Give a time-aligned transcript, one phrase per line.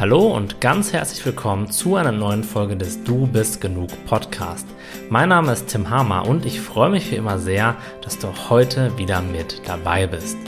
[0.00, 4.66] Hallo und ganz herzlich willkommen zu einer neuen Folge des Du bist genug Podcast.
[5.10, 8.96] Mein Name ist Tim Hammer und ich freue mich wie immer sehr, dass du heute
[8.96, 10.38] wieder mit dabei bist.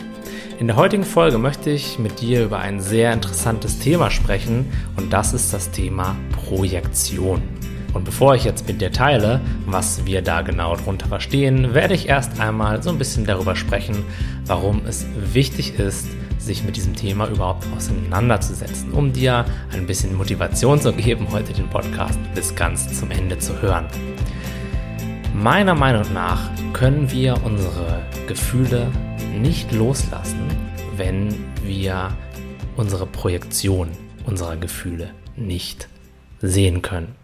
[0.58, 5.12] In der heutigen Folge möchte ich mit dir über ein sehr interessantes Thema sprechen und
[5.12, 6.16] das ist das Thema
[6.46, 7.42] Projektion.
[7.92, 12.08] Und bevor ich jetzt mit dir teile, was wir da genau drunter verstehen, werde ich
[12.08, 14.02] erst einmal so ein bisschen darüber sprechen,
[14.46, 16.06] warum es wichtig ist,
[16.42, 21.68] sich mit diesem Thema überhaupt auseinanderzusetzen, um dir ein bisschen Motivation zu geben, heute den
[21.68, 23.86] Podcast bis ganz zum Ende zu hören.
[25.34, 28.90] Meiner Meinung nach können wir unsere Gefühle
[29.40, 30.46] nicht loslassen,
[30.96, 32.16] wenn wir
[32.76, 33.88] unsere Projektion
[34.24, 35.88] unserer Gefühle nicht
[36.40, 37.14] sehen können.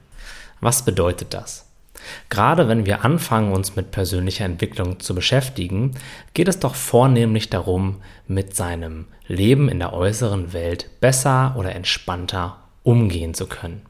[0.60, 1.67] Was bedeutet das?
[2.28, 5.94] Gerade wenn wir anfangen, uns mit persönlicher Entwicklung zu beschäftigen,
[6.34, 12.58] geht es doch vornehmlich darum, mit seinem Leben in der äußeren Welt besser oder entspannter
[12.82, 13.82] umgehen zu können.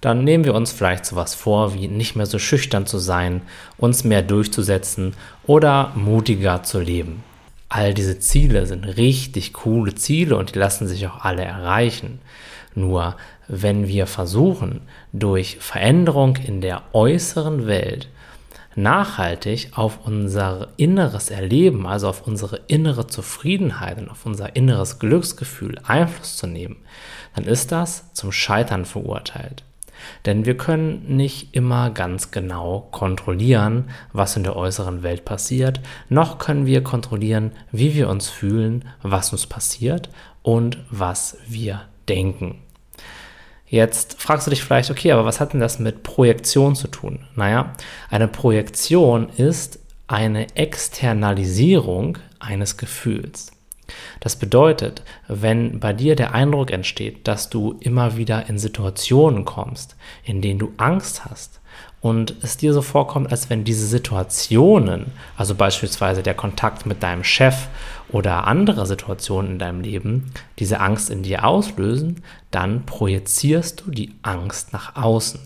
[0.00, 3.42] Dann nehmen wir uns vielleicht sowas vor, wie nicht mehr so schüchtern zu sein,
[3.78, 5.14] uns mehr durchzusetzen
[5.46, 7.22] oder mutiger zu leben.
[7.68, 12.20] All diese Ziele sind richtig coole Ziele und die lassen sich auch alle erreichen.
[12.76, 13.16] Nur
[13.48, 14.82] wenn wir versuchen,
[15.12, 18.08] durch Veränderung in der äußeren Welt
[18.76, 25.80] nachhaltig auf unser inneres Erleben, also auf unsere innere Zufriedenheit und auf unser inneres Glücksgefühl
[25.84, 26.76] Einfluss zu nehmen,
[27.34, 29.64] dann ist das zum Scheitern verurteilt.
[30.26, 35.80] Denn wir können nicht immer ganz genau kontrollieren, was in der äußeren Welt passiert,
[36.10, 40.10] noch können wir kontrollieren, wie wir uns fühlen, was uns passiert
[40.42, 41.80] und was wir
[42.10, 42.65] denken.
[43.68, 47.26] Jetzt fragst du dich vielleicht, okay, aber was hat denn das mit Projektion zu tun?
[47.34, 47.72] Naja,
[48.10, 53.50] eine Projektion ist eine Externalisierung eines Gefühls.
[54.20, 59.96] Das bedeutet, wenn bei dir der Eindruck entsteht, dass du immer wieder in Situationen kommst,
[60.24, 61.60] in denen du Angst hast
[62.00, 67.24] und es dir so vorkommt, als wenn diese Situationen, also beispielsweise der Kontakt mit deinem
[67.24, 67.68] Chef
[68.10, 74.14] oder andere Situationen in deinem Leben, diese Angst in dir auslösen, dann projizierst du die
[74.22, 75.40] Angst nach außen.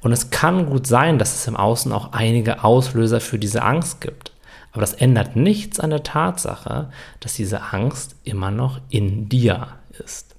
[0.00, 4.02] Und es kann gut sein, dass es im Außen auch einige Auslöser für diese Angst
[4.02, 4.32] gibt.
[4.72, 9.68] Aber das ändert nichts an der Tatsache, dass diese Angst immer noch in dir
[10.04, 10.33] ist.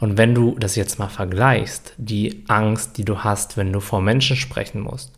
[0.00, 4.00] Und wenn du das jetzt mal vergleichst, die Angst, die du hast, wenn du vor
[4.00, 5.12] Menschen sprechen musst,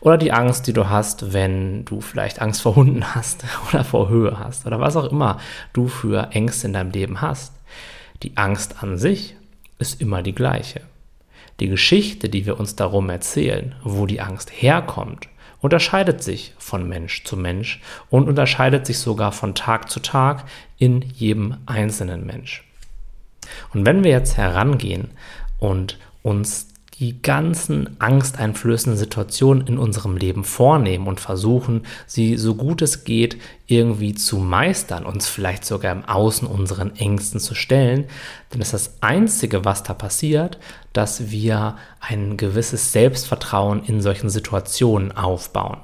[0.00, 4.08] oder die Angst, die du hast, wenn du vielleicht Angst vor Hunden hast oder vor
[4.08, 5.38] Höhe hast oder was auch immer
[5.72, 7.54] du für Ängste in deinem Leben hast.
[8.22, 9.36] Die Angst an sich
[9.78, 10.82] ist immer die gleiche.
[11.60, 15.28] Die Geschichte, die wir uns darum erzählen, wo die Angst herkommt,
[15.60, 20.44] unterscheidet sich von Mensch zu Mensch und unterscheidet sich sogar von Tag zu Tag
[20.78, 22.67] in jedem einzelnen Mensch.
[23.74, 25.10] Und wenn wir jetzt herangehen
[25.58, 32.82] und uns die ganzen angsteinflößenden Situationen in unserem Leben vornehmen und versuchen, sie so gut
[32.82, 33.36] es geht
[33.66, 38.06] irgendwie zu meistern, uns vielleicht sogar im Außen unseren Ängsten zu stellen,
[38.50, 40.58] dann ist das Einzige, was da passiert,
[40.92, 45.78] dass wir ein gewisses Selbstvertrauen in solchen Situationen aufbauen.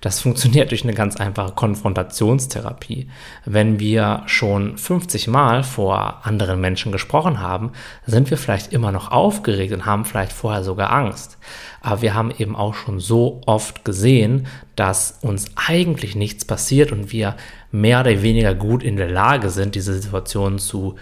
[0.00, 3.08] Das funktioniert durch eine ganz einfache Konfrontationstherapie.
[3.44, 7.72] Wenn wir schon 50 Mal vor anderen Menschen gesprochen haben,
[8.06, 11.38] sind wir vielleicht immer noch aufgeregt und haben vielleicht vorher sogar Angst.
[11.80, 17.12] Aber wir haben eben auch schon so oft gesehen, dass uns eigentlich nichts passiert und
[17.12, 17.36] wir
[17.70, 20.96] mehr oder weniger gut in der Lage sind, diese Situation zu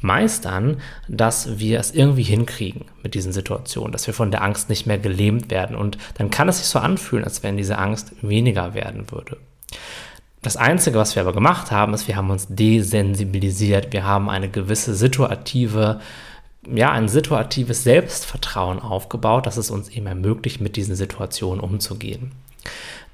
[0.00, 4.86] meistern, dass wir es irgendwie hinkriegen mit diesen Situationen, dass wir von der Angst nicht
[4.86, 5.76] mehr gelähmt werden.
[5.76, 9.38] Und dann kann es sich so anfühlen, als wenn diese Angst weniger werden würde.
[10.42, 13.92] Das Einzige, was wir aber gemacht haben, ist, wir haben uns desensibilisiert.
[13.92, 16.00] Wir haben eine gewisse situative,
[16.72, 22.32] ja, ein situatives Selbstvertrauen aufgebaut, das es uns eben ermöglicht, mit diesen Situationen umzugehen.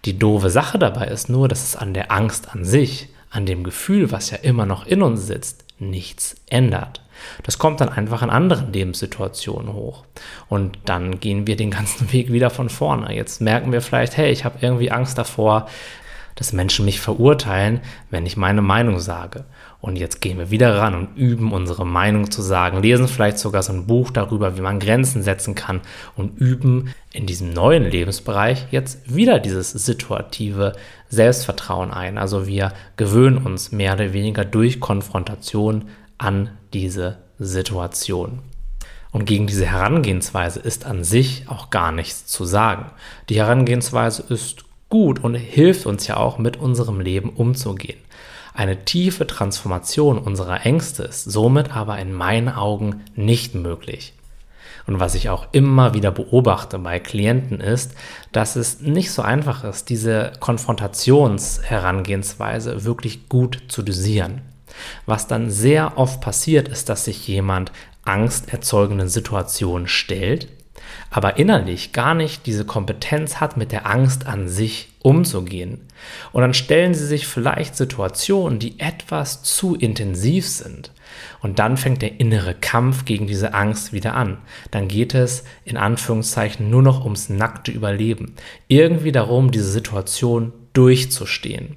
[0.05, 3.65] Die doofe Sache dabei ist nur, dass es an der Angst an sich, an dem
[3.65, 7.03] Gefühl, was ja immer noch in uns sitzt, nichts ändert.
[7.43, 10.05] Das kommt dann einfach in anderen Lebenssituationen hoch.
[10.49, 13.15] Und dann gehen wir den ganzen Weg wieder von vorne.
[13.15, 15.69] Jetzt merken wir vielleicht, hey, ich habe irgendwie Angst davor,
[16.35, 17.81] dass Menschen mich verurteilen,
[18.11, 19.45] wenn ich meine Meinung sage.
[19.81, 23.63] Und jetzt gehen wir wieder ran und üben, unsere Meinung zu sagen, lesen vielleicht sogar
[23.63, 25.81] so ein Buch darüber, wie man Grenzen setzen kann
[26.15, 30.75] und üben in diesem neuen Lebensbereich jetzt wieder dieses situative
[31.09, 32.17] Selbstvertrauen ein.
[32.17, 35.87] Also wir gewöhnen uns mehr oder weniger durch Konfrontation
[36.17, 38.39] an diese Situation.
[39.11, 42.91] Und gegen diese Herangehensweise ist an sich auch gar nichts zu sagen.
[43.29, 47.99] Die Herangehensweise ist gut und hilft uns ja auch, mit unserem Leben umzugehen.
[48.53, 54.13] Eine tiefe Transformation unserer Ängste ist somit aber in meinen Augen nicht möglich.
[54.87, 57.95] Und was ich auch immer wieder beobachte bei Klienten ist,
[58.33, 64.43] dass es nicht so einfach ist, diese Konfrontationsherangehensweise wirklich gut zu dosieren.
[65.07, 67.73] Was dann sehr oft passiert, ist, dass sich jemand
[68.05, 70.49] angsterzeugenden Situationen stellt,
[71.13, 75.81] aber innerlich gar nicht diese Kompetenz hat, mit der Angst an sich umzugehen.
[76.33, 80.91] Und dann stellen sie sich vielleicht Situationen, die etwas zu intensiv sind.
[81.41, 84.39] Und dann fängt der innere Kampf gegen diese Angst wieder an.
[84.71, 88.35] Dann geht es in Anführungszeichen nur noch ums nackte Überleben.
[88.67, 91.77] Irgendwie darum, diese Situation durchzustehen.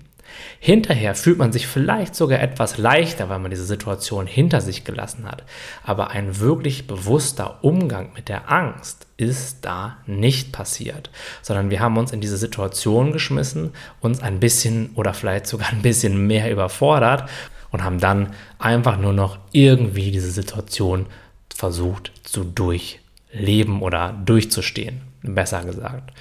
[0.60, 5.26] Hinterher fühlt man sich vielleicht sogar etwas leichter, weil man diese Situation hinter sich gelassen
[5.26, 5.44] hat.
[5.84, 11.10] Aber ein wirklich bewusster Umgang mit der Angst ist da nicht passiert,
[11.42, 13.72] sondern wir haben uns in diese Situation geschmissen,
[14.02, 17.30] uns ein bisschen oder vielleicht sogar ein bisschen mehr überfordert
[17.72, 21.06] und haben dann einfach nur noch irgendwie diese Situation
[21.54, 26.12] versucht zu durchleben oder durchzustehen, besser gesagt.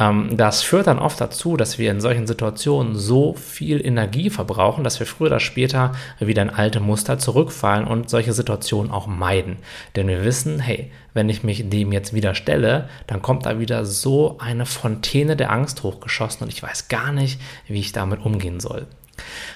[0.00, 4.82] Ähm, das führt dann oft dazu, dass wir in solchen Situationen so viel Energie verbrauchen,
[4.82, 9.58] dass wir früher oder später wieder in alte Muster zurückfallen und solche Situationen auch meiden.
[9.94, 13.84] Denn wir wissen, hey, wenn ich mich dem jetzt wieder stelle, dann kommt da wieder
[13.84, 18.60] so eine Fontäne der Angst hochgeschossen und ich weiß gar nicht, wie ich damit umgehen
[18.60, 18.86] soll.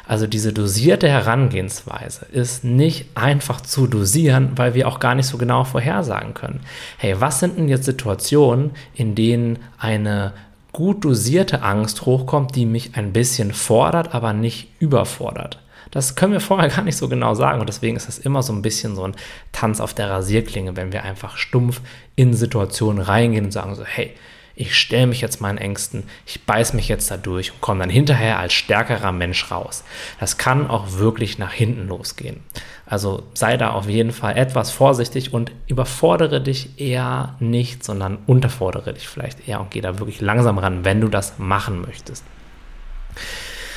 [0.06, 5.38] Also diese dosierte Herangehensweise ist nicht einfach zu dosieren, weil wir auch gar nicht so
[5.38, 6.60] genau vorhersagen können.
[6.98, 10.32] Hey, was sind denn jetzt Situationen, in denen eine
[10.72, 15.58] gut dosierte Angst hochkommt, die mich ein bisschen fordert, aber nicht überfordert?
[15.90, 18.52] Das können wir vorher gar nicht so genau sagen und deswegen ist das immer so
[18.52, 19.14] ein bisschen so ein
[19.52, 21.80] Tanz auf der Rasierklinge, wenn wir einfach stumpf
[22.16, 24.12] in Situationen reingehen und sagen so, hey,
[24.56, 27.90] ich stelle mich jetzt meinen Ängsten, ich beiß mich jetzt da durch und komme dann
[27.90, 29.84] hinterher als stärkerer Mensch raus.
[30.20, 32.40] Das kann auch wirklich nach hinten losgehen.
[32.86, 38.92] Also sei da auf jeden Fall etwas vorsichtig und überfordere dich eher nicht, sondern unterfordere
[38.92, 42.24] dich vielleicht eher und geh da wirklich langsam ran, wenn du das machen möchtest.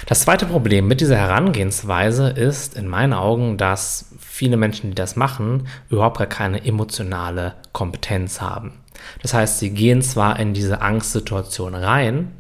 [0.08, 5.16] Das zweite Problem mit dieser Herangehensweise ist in meinen Augen, dass viele Menschen, die das
[5.16, 8.74] machen, überhaupt gar keine emotionale Kompetenz haben.
[9.22, 12.32] Das heißt, sie gehen zwar in diese Angstsituation rein,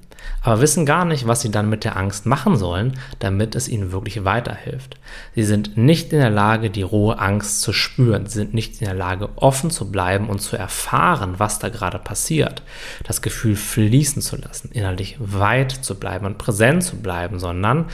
[0.41, 3.91] aber wissen gar nicht, was sie dann mit der Angst machen sollen, damit es ihnen
[3.91, 4.97] wirklich weiterhilft.
[5.35, 8.27] Sie sind nicht in der Lage, die rohe Angst zu spüren.
[8.27, 11.99] Sie sind nicht in der Lage, offen zu bleiben und zu erfahren, was da gerade
[11.99, 12.61] passiert.
[13.03, 17.85] Das Gefühl fließen zu lassen, innerlich weit zu bleiben und präsent zu bleiben, sondern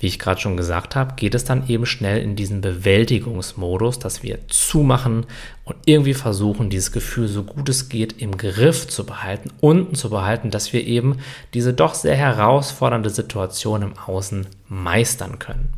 [0.00, 4.22] wie ich gerade schon gesagt habe, geht es dann eben schnell in diesen Bewältigungsmodus, dass
[4.22, 5.26] wir zumachen
[5.64, 10.10] und irgendwie versuchen, dieses Gefühl so gut es geht im Griff zu behalten, unten zu
[10.10, 11.18] behalten, dass wir eben
[11.54, 15.70] diese doch sehr herausfordernde Situation im Außen meistern können.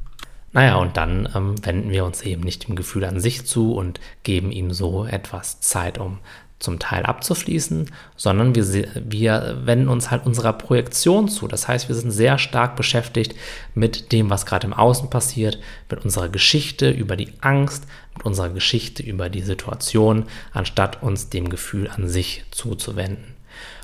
[0.52, 4.00] Naja, und dann ähm, wenden wir uns eben nicht dem Gefühl an sich zu und
[4.22, 6.18] geben ihm so etwas Zeit, um
[6.58, 11.48] zum Teil abzufließen, sondern wir, wir wenden uns halt unserer Projektion zu.
[11.48, 13.34] Das heißt, wir sind sehr stark beschäftigt
[13.74, 15.58] mit dem, was gerade im Außen passiert,
[15.90, 21.50] mit unserer Geschichte über die Angst, mit unserer Geschichte über die Situation, anstatt uns dem
[21.50, 23.34] Gefühl an sich zuzuwenden.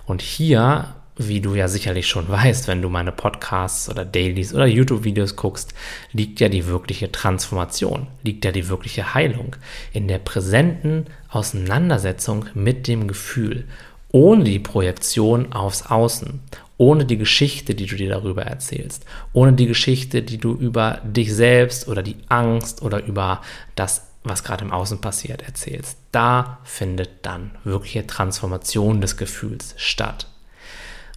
[0.07, 4.67] Und hier wie du ja sicherlich schon weißt, wenn du meine Podcasts oder Dailies oder
[4.67, 5.75] YouTube-Videos guckst,
[6.13, 9.57] liegt ja die wirkliche Transformation, liegt ja die wirkliche Heilung
[9.93, 13.67] in der präsenten Auseinandersetzung mit dem Gefühl,
[14.11, 16.41] ohne die Projektion aufs Außen,
[16.79, 21.33] ohne die Geschichte, die du dir darüber erzählst, ohne die Geschichte, die du über dich
[21.33, 23.43] selbst oder die Angst oder über
[23.75, 25.99] das was gerade im Außen passiert, erzählst.
[26.13, 30.32] Da findet dann wirkliche Transformation des Gefühls statt.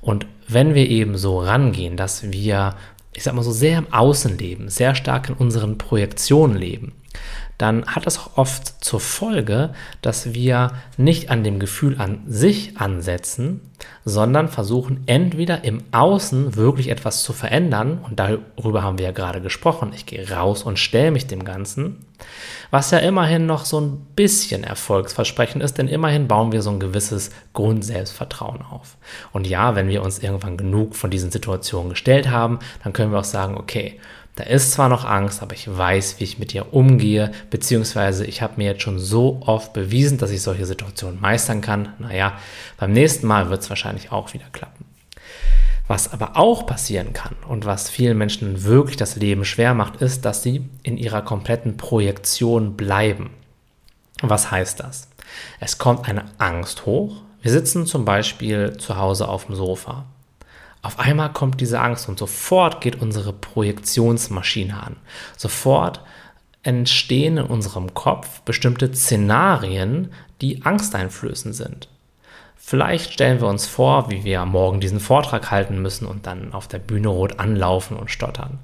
[0.06, 2.76] Und wenn wir eben so rangehen, dass wir,
[3.14, 6.94] ich sag mal so, sehr im Außen leben, sehr stark in unseren Projektionen leben,
[7.58, 9.72] dann hat das oft zur Folge,
[10.02, 13.62] dass wir nicht an dem Gefühl an sich ansetzen,
[14.04, 19.42] sondern versuchen entweder im Außen wirklich etwas zu verändern, und darüber haben wir ja gerade
[19.42, 22.06] gesprochen, ich gehe raus und stelle mich dem Ganzen,
[22.72, 26.80] was ja immerhin noch so ein bisschen Erfolgsversprechen ist, denn immerhin bauen wir so ein
[26.80, 28.98] gewisses Grundselbstvertrauen auf.
[29.32, 33.20] Und ja, wenn wir uns irgendwann genug von diesen Situationen gestellt haben, dann können wir
[33.20, 34.00] auch sagen, okay,
[34.36, 38.42] da ist zwar noch Angst, aber ich weiß, wie ich mit ihr umgehe, beziehungsweise ich
[38.42, 41.94] habe mir jetzt schon so oft bewiesen, dass ich solche Situationen meistern kann.
[42.00, 42.38] Naja,
[42.78, 44.86] beim nächsten Mal wird es wahrscheinlich auch wieder klappen.
[45.88, 50.26] Was aber auch passieren kann und was vielen Menschen wirklich das Leben schwer macht, ist,
[50.26, 53.30] dass sie in ihrer kompletten Projektion bleiben.
[54.22, 55.10] Was heißt das?
[55.60, 57.22] Es kommt eine Angst hoch.
[57.42, 60.06] Wir sitzen zum Beispiel zu Hause auf dem Sofa
[60.86, 64.98] Auf einmal kommt diese Angst und sofort geht unsere Projektionsmaschine an.
[65.36, 66.02] Sofort
[66.62, 70.12] entstehen in unserem Kopf bestimmte Szenarien,
[70.42, 71.90] die angsteinflößend sind.
[72.56, 76.68] Vielleicht stellen wir uns vor, wie wir morgen diesen Vortrag halten müssen und dann auf
[76.68, 78.60] der Bühne rot anlaufen und stottern.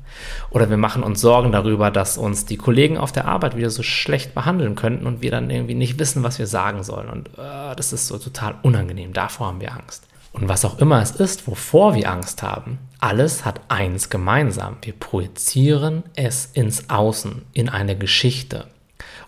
[0.51, 3.81] Oder wir machen uns Sorgen darüber, dass uns die Kollegen auf der Arbeit wieder so
[3.81, 7.09] schlecht behandeln könnten und wir dann irgendwie nicht wissen, was wir sagen sollen.
[7.09, 9.11] Und äh, das ist so total unangenehm.
[9.13, 10.07] Davor haben wir Angst.
[10.31, 14.77] Und was auch immer es ist, wovor wir Angst haben, alles hat eins gemeinsam.
[14.81, 18.67] Wir projizieren es ins Außen, in eine Geschichte.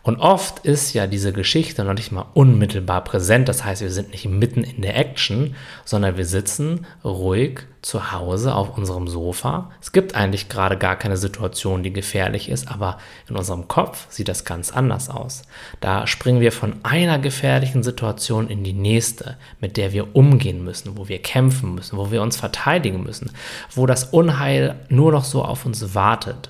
[0.04, 3.48] Und oft ist ja diese Geschichte noch nicht mal unmittelbar präsent.
[3.48, 5.56] Das heißt, wir sind nicht mitten in der Action,
[5.86, 9.72] sondern wir sitzen ruhig zu Hause auf unserem Sofa.
[9.82, 12.98] Es gibt eigentlich gerade gar keine Situation, die gefährlich ist, aber
[13.30, 15.44] in unserem Kopf sieht das ganz anders aus.
[15.80, 20.98] Da springen wir von einer gefährlichen Situation in die nächste, mit der wir umgehen müssen,
[20.98, 23.32] wo wir kämpfen müssen, wo wir uns verteidigen müssen,
[23.72, 26.50] wo das Unheil nur noch so auf uns wartet.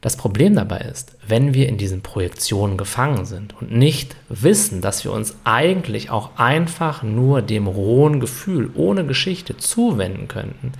[0.00, 5.04] Das Problem dabei ist, wenn wir in diesen Projektionen gefangen sind und nicht wissen, dass
[5.04, 10.72] wir uns eigentlich auch einfach nur dem rohen Gefühl ohne Geschichte zuwenden könnten,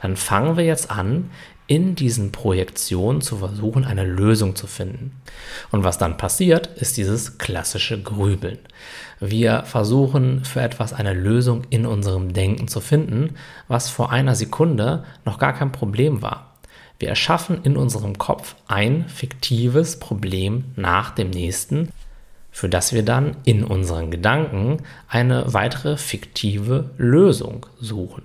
[0.00, 1.30] dann fangen wir jetzt an,
[1.66, 5.12] in diesen Projektionen zu versuchen, eine Lösung zu finden.
[5.70, 8.58] Und was dann passiert, ist dieses klassische Grübeln.
[9.20, 13.34] Wir versuchen für etwas eine Lösung in unserem Denken zu finden,
[13.66, 16.47] was vor einer Sekunde noch gar kein Problem war.
[16.98, 21.90] Wir erschaffen in unserem Kopf ein fiktives Problem nach dem nächsten,
[22.50, 24.78] für das wir dann in unseren Gedanken
[25.08, 28.24] eine weitere fiktive Lösung suchen.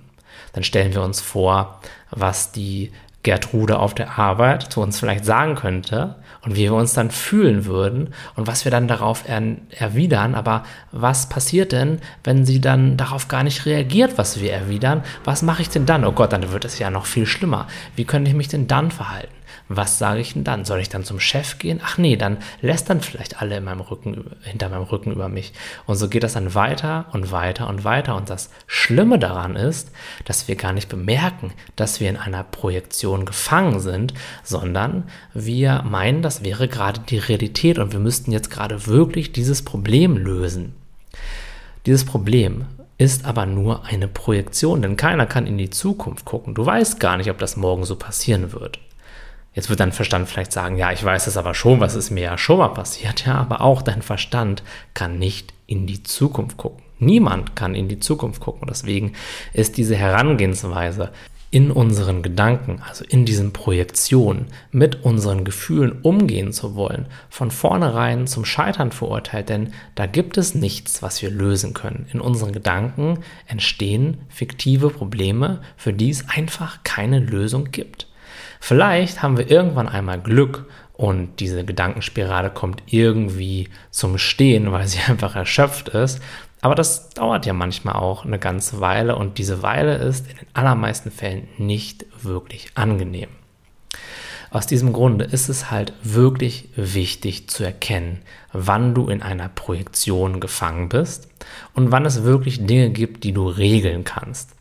[0.52, 2.90] Dann stellen wir uns vor, was die
[3.24, 7.64] Gertrude auf der Arbeit zu uns vielleicht sagen könnte und wie wir uns dann fühlen
[7.64, 10.34] würden und was wir dann darauf er erwidern.
[10.34, 10.62] Aber
[10.92, 15.02] was passiert denn, wenn sie dann darauf gar nicht reagiert, was wir erwidern?
[15.24, 16.04] Was mache ich denn dann?
[16.04, 17.66] Oh Gott, dann wird es ja noch viel schlimmer.
[17.96, 19.32] Wie könnte ich mich denn dann verhalten?
[19.68, 20.66] Was sage ich denn dann?
[20.66, 21.80] Soll ich dann zum Chef gehen?
[21.82, 25.54] Ach nee, dann lässt dann vielleicht alle in meinem Rücken, hinter meinem Rücken über mich.
[25.86, 28.14] Und so geht das dann weiter und weiter und weiter.
[28.14, 29.90] Und das Schlimme daran ist,
[30.26, 36.20] dass wir gar nicht bemerken, dass wir in einer Projektion gefangen sind, sondern wir meinen,
[36.20, 40.74] das wäre gerade die Realität und wir müssten jetzt gerade wirklich dieses Problem lösen.
[41.86, 42.66] Dieses Problem
[42.98, 46.54] ist aber nur eine Projektion, denn keiner kann in die Zukunft gucken.
[46.54, 48.78] Du weißt gar nicht, ob das morgen so passieren wird.
[49.54, 52.24] Jetzt wird dein Verstand vielleicht sagen, ja, ich weiß es aber schon, was ist mir
[52.24, 53.24] ja schon mal passiert.
[53.24, 54.62] Ja, aber auch dein Verstand
[54.94, 56.82] kann nicht in die Zukunft gucken.
[56.98, 58.66] Niemand kann in die Zukunft gucken.
[58.68, 59.12] Deswegen
[59.52, 61.10] ist diese Herangehensweise
[61.54, 68.26] in unseren Gedanken, also in diesen Projektionen, mit unseren Gefühlen umgehen zu wollen, von vornherein
[68.26, 72.06] zum Scheitern verurteilt, denn da gibt es nichts, was wir lösen können.
[72.12, 78.08] In unseren Gedanken entstehen fiktive Probleme, für die es einfach keine Lösung gibt.
[78.66, 85.00] Vielleicht haben wir irgendwann einmal Glück und diese Gedankenspirale kommt irgendwie zum Stehen, weil sie
[85.06, 86.22] einfach erschöpft ist.
[86.62, 90.46] Aber das dauert ja manchmal auch eine ganze Weile und diese Weile ist in den
[90.54, 93.28] allermeisten Fällen nicht wirklich angenehm.
[94.50, 98.22] Aus diesem Grunde ist es halt wirklich wichtig zu erkennen,
[98.54, 101.28] wann du in einer Projektion gefangen bist
[101.74, 104.54] und wann es wirklich Dinge gibt, die du regeln kannst.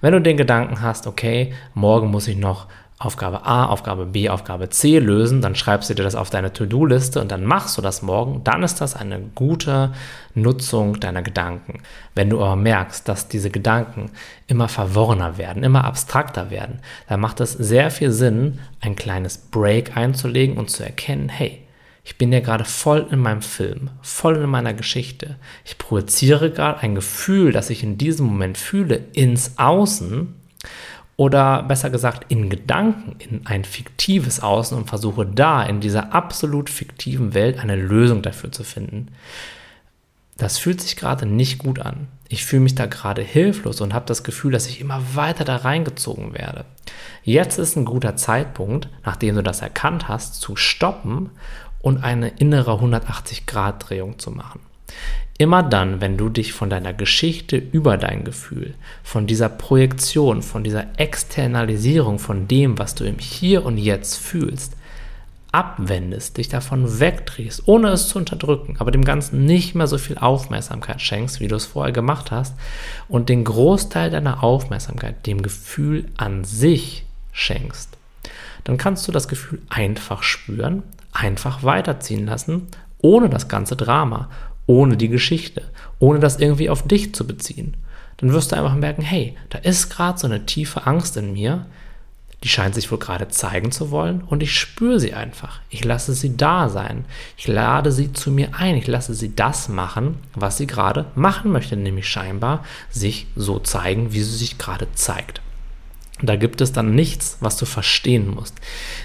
[0.00, 2.66] Wenn du den Gedanken hast, okay, morgen muss ich noch
[2.98, 7.20] Aufgabe A, Aufgabe B, Aufgabe C lösen, dann schreibst du dir das auf deine To-Do-Liste
[7.20, 9.92] und dann machst du das morgen, dann ist das eine gute
[10.34, 11.82] Nutzung deiner Gedanken.
[12.14, 14.10] Wenn du aber merkst, dass diese Gedanken
[14.46, 19.94] immer verworrener werden, immer abstrakter werden, dann macht es sehr viel Sinn, ein kleines Break
[19.94, 21.66] einzulegen und zu erkennen, hey,
[22.02, 25.36] ich bin ja gerade voll in meinem Film, voll in meiner Geschichte.
[25.66, 30.32] Ich projiziere gerade ein Gefühl, das ich in diesem Moment fühle, ins Außen
[31.16, 36.68] oder besser gesagt in Gedanken in ein fiktives Außen und versuche da in dieser absolut
[36.68, 39.08] fiktiven Welt eine Lösung dafür zu finden.
[40.36, 42.08] Das fühlt sich gerade nicht gut an.
[42.28, 45.56] Ich fühle mich da gerade hilflos und habe das Gefühl, dass ich immer weiter da
[45.56, 46.66] reingezogen werde.
[47.22, 51.30] Jetzt ist ein guter Zeitpunkt, nachdem du das erkannt hast, zu stoppen
[51.80, 54.60] und eine innere 180-Grad-Drehung zu machen.
[55.38, 60.64] Immer dann, wenn du dich von deiner Geschichte über dein Gefühl, von dieser Projektion, von
[60.64, 64.72] dieser Externalisierung von dem, was du im Hier und Jetzt fühlst,
[65.52, 70.18] abwendest, dich davon wegdrehst, ohne es zu unterdrücken, aber dem Ganzen nicht mehr so viel
[70.18, 72.54] Aufmerksamkeit schenkst, wie du es vorher gemacht hast,
[73.08, 77.96] und den Großteil deiner Aufmerksamkeit dem Gefühl an sich schenkst,
[78.64, 82.66] dann kannst du das Gefühl einfach spüren, einfach weiterziehen lassen,
[83.00, 84.28] ohne das ganze Drama,
[84.66, 85.62] ohne die Geschichte,
[85.98, 87.76] ohne das irgendwie auf dich zu beziehen.
[88.18, 91.66] dann wirst du einfach merken, hey, da ist gerade so eine tiefe Angst in mir,
[92.42, 95.60] die scheint sich wohl gerade zeigen zu wollen und ich spüre sie einfach.
[95.70, 97.04] Ich lasse sie da sein.
[97.36, 98.76] Ich lade sie zu mir ein.
[98.76, 104.12] Ich lasse sie das machen, was sie gerade machen möchte, nämlich scheinbar sich so zeigen,
[104.12, 105.40] wie sie sich gerade zeigt.
[106.22, 108.54] Da gibt es dann nichts, was du verstehen musst,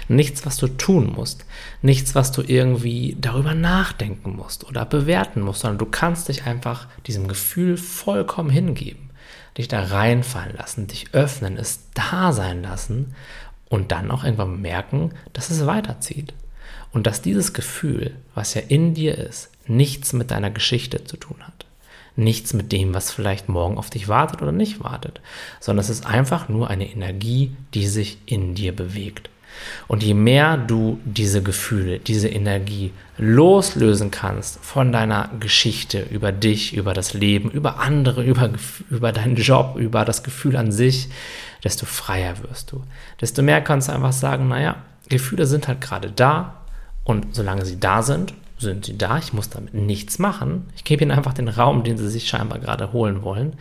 [0.08, 1.44] nichts, was du tun musst,
[1.82, 6.86] nichts, was du irgendwie darüber nachdenken musst oder bewerten musst, sondern du kannst dich einfach
[7.06, 9.10] diesem Gefühl vollkommen hingeben,
[9.58, 13.14] dich da reinfallen lassen, dich öffnen, es da sein lassen
[13.68, 16.32] und dann auch irgendwann merken, dass es weiterzieht.
[16.92, 21.38] Und dass dieses Gefühl, was ja in dir ist, nichts mit deiner Geschichte zu tun
[21.40, 21.66] hat
[22.16, 25.20] nichts mit dem, was vielleicht morgen auf dich wartet oder nicht wartet,
[25.60, 29.30] sondern es ist einfach nur eine Energie, die sich in dir bewegt.
[29.86, 36.74] Und je mehr du diese Gefühle, diese Energie loslösen kannst von deiner Geschichte über dich,
[36.74, 38.50] über das Leben, über andere, über,
[38.90, 41.08] über deinen Job, über das Gefühl an sich,
[41.62, 42.82] desto freier wirst du.
[43.20, 44.76] Desto mehr kannst du einfach sagen, naja,
[45.08, 46.62] Gefühle sind halt gerade da
[47.04, 50.68] und solange sie da sind, sind sie da, ich muss damit nichts machen.
[50.74, 53.54] Ich gebe ihnen einfach den Raum, den sie sich scheinbar gerade holen wollen.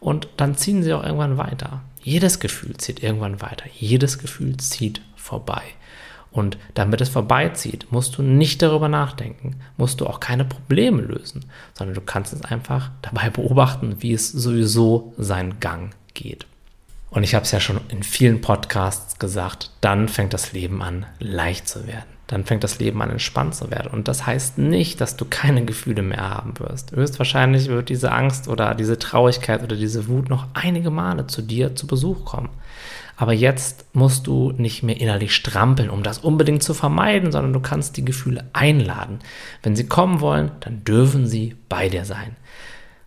[0.00, 1.82] Und dann ziehen sie auch irgendwann weiter.
[2.02, 3.64] Jedes Gefühl zieht irgendwann weiter.
[3.74, 5.62] Jedes Gefühl zieht vorbei.
[6.30, 11.46] Und damit es vorbeizieht, musst du nicht darüber nachdenken, musst du auch keine Probleme lösen,
[11.74, 16.46] sondern du kannst es einfach dabei beobachten, wie es sowieso seinen Gang geht.
[17.10, 21.06] Und ich habe es ja schon in vielen Podcasts gesagt, dann fängt das Leben an,
[21.18, 23.90] leicht zu werden dann fängt das Leben an entspannt zu werden.
[23.90, 26.92] Und das heißt nicht, dass du keine Gefühle mehr haben wirst.
[26.92, 31.74] Höchstwahrscheinlich wird diese Angst oder diese Traurigkeit oder diese Wut noch einige Male zu dir
[31.74, 32.50] zu Besuch kommen.
[33.16, 37.60] Aber jetzt musst du nicht mehr innerlich strampeln, um das unbedingt zu vermeiden, sondern du
[37.60, 39.20] kannst die Gefühle einladen.
[39.62, 42.36] Wenn sie kommen wollen, dann dürfen sie bei dir sein.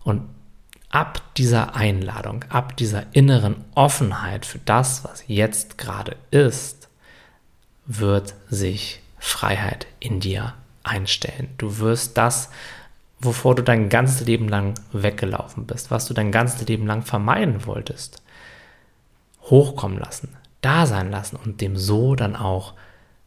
[0.03, 0.23] Und
[0.89, 6.89] ab dieser Einladung, ab dieser inneren Offenheit für das, was jetzt gerade ist,
[7.85, 11.53] wird sich Freiheit in dir einstellen.
[11.59, 12.49] Du wirst das,
[13.19, 17.67] wovor du dein ganzes Leben lang weggelaufen bist, was du dein ganzes Leben lang vermeiden
[17.67, 18.23] wolltest,
[19.43, 22.73] hochkommen lassen, da sein lassen und dem so dann auch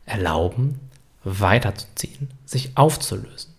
[0.05, 0.81] erlauben,
[1.23, 3.55] weiterzuziehen, sich aufzulösen.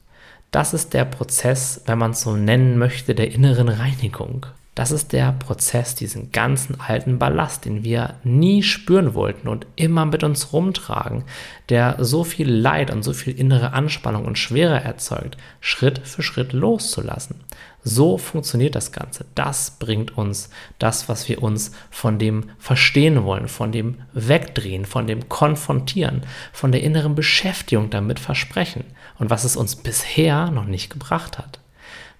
[0.51, 4.45] Das ist der Prozess, wenn man es so nennen möchte, der inneren Reinigung.
[4.75, 10.05] Das ist der Prozess, diesen ganzen alten Ballast, den wir nie spüren wollten und immer
[10.05, 11.23] mit uns rumtragen,
[11.69, 16.51] der so viel Leid und so viel innere Anspannung und Schwere erzeugt, Schritt für Schritt
[16.51, 17.39] loszulassen.
[17.85, 19.25] So funktioniert das Ganze.
[19.33, 25.07] Das bringt uns das, was wir uns von dem verstehen wollen, von dem wegdrehen, von
[25.07, 28.83] dem konfrontieren, von der inneren Beschäftigung damit versprechen
[29.19, 31.59] und was es uns bisher noch nicht gebracht hat.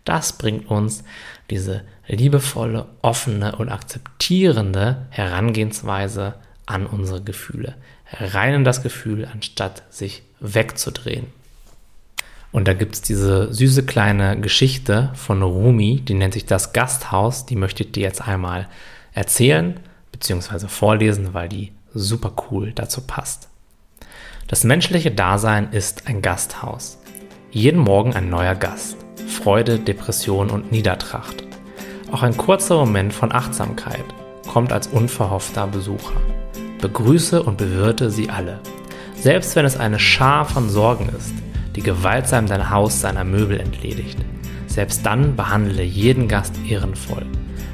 [0.05, 1.03] Das bringt uns
[1.49, 7.75] diese liebevolle, offene und akzeptierende Herangehensweise an unsere Gefühle.
[8.11, 11.27] Rein in das Gefühl, anstatt sich wegzudrehen.
[12.51, 17.45] Und da gibt es diese süße kleine Geschichte von Rumi, die nennt sich das Gasthaus.
[17.45, 18.69] Die möchte ich dir jetzt einmal
[19.13, 19.79] erzählen
[20.13, 20.67] bzw.
[20.67, 23.49] vorlesen, weil die super cool dazu passt.
[24.47, 26.99] Das menschliche Dasein ist ein Gasthaus.
[27.51, 29.04] Jeden Morgen ein neuer Gast.
[29.27, 31.43] Freude, Depression und Niedertracht.
[32.11, 34.05] Auch ein kurzer Moment von Achtsamkeit
[34.47, 36.21] kommt als unverhoffter Besucher.
[36.81, 38.59] Begrüße und bewirte sie alle.
[39.15, 41.33] Selbst wenn es eine Schar von Sorgen ist,
[41.75, 44.17] die gewaltsam dein Haus seiner Möbel entledigt.
[44.67, 47.25] Selbst dann behandle jeden Gast ehrenvoll.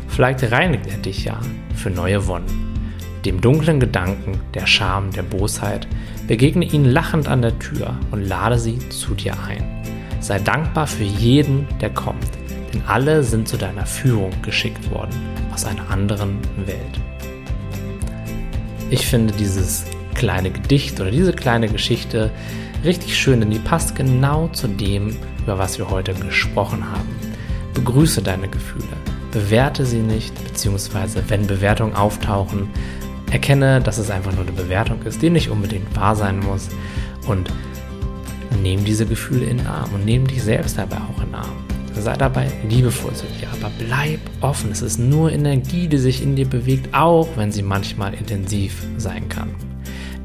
[0.07, 1.39] Vielleicht reinigt er dich ja
[1.75, 2.71] für neue Wonnen.
[3.25, 5.87] Dem dunklen Gedanken, der Scham, der Bosheit,
[6.27, 9.63] begegne ihnen lachend an der Tür und lade sie zu dir ein.
[10.21, 12.29] Sei dankbar für jeden, der kommt,
[12.71, 15.15] denn alle sind zu deiner Führung geschickt worden
[15.51, 17.01] aus einer anderen Welt.
[18.91, 22.29] Ich finde dieses kleine Gedicht oder diese kleine Geschichte
[22.83, 27.09] richtig schön, denn die passt genau zu dem, über was wir heute gesprochen haben.
[27.73, 28.85] Begrüße deine Gefühle,
[29.31, 32.69] bewerte sie nicht, beziehungsweise wenn Bewertungen auftauchen,
[33.31, 36.69] erkenne, dass es einfach nur eine Bewertung ist, die nicht unbedingt wahr sein muss
[37.27, 37.51] und
[38.61, 41.55] Nimm diese Gefühle in den Arm und nimm dich selbst dabei auch in den Arm.
[41.93, 44.71] Sei dabei liebevoll zu dir, aber bleib offen.
[44.71, 49.29] Es ist nur Energie, die sich in dir bewegt, auch wenn sie manchmal intensiv sein
[49.29, 49.49] kann.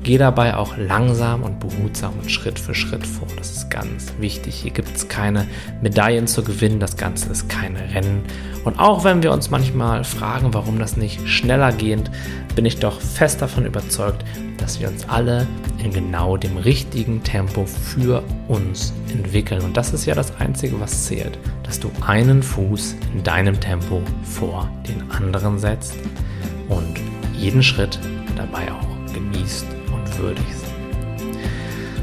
[0.07, 3.27] Geh dabei auch langsam und behutsam und Schritt für Schritt vor.
[3.37, 4.55] Das ist ganz wichtig.
[4.55, 5.49] Hier gibt es keine
[5.83, 6.79] Medaillen zu gewinnen.
[6.79, 8.23] Das Ganze ist kein Rennen.
[8.63, 12.09] Und auch wenn wir uns manchmal fragen, warum das nicht schneller geht,
[12.55, 14.25] bin ich doch fest davon überzeugt,
[14.59, 15.45] dass wir uns alle
[15.83, 19.63] in genau dem richtigen Tempo für uns entwickeln.
[19.63, 24.01] Und das ist ja das Einzige, was zählt, dass du einen Fuß in deinem Tempo
[24.23, 25.97] vor den anderen setzt
[26.69, 27.01] und
[27.37, 27.99] jeden Schritt
[28.37, 29.67] dabei auch genießt
[30.19, 30.67] würdigst.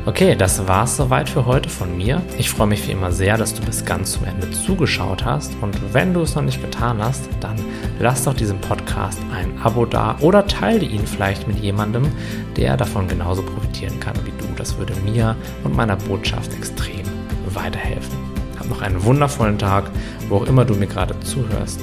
[0.06, 2.22] Okay, das war's soweit für heute von mir.
[2.38, 5.54] Ich freue mich wie immer sehr, dass du bis ganz zum Ende zugeschaut hast.
[5.62, 7.56] Und wenn du es noch nicht getan hast, dann
[8.00, 12.12] lass doch diesem Podcast ein Abo da oder teile ihn vielleicht mit jemandem,
[12.58, 14.48] der davon genauso profitieren kann wie du.
[14.58, 17.06] Das würde mir und meiner Botschaft extrem
[17.46, 18.18] weiterhelfen.
[18.60, 19.90] Hab noch einen wundervollen Tag,
[20.28, 21.80] wo auch immer du mir gerade zuhörst.